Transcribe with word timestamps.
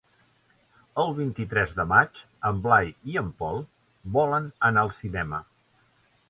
El 1.01 1.11
vint-i-tres 1.17 1.75
de 1.79 1.85
maig 1.91 2.21
en 2.51 2.63
Blai 2.63 2.89
i 3.13 3.19
en 3.23 3.29
Pol 3.43 3.61
volen 4.17 4.49
anar 4.71 4.87
al 4.87 4.91
cinema. 5.03 5.43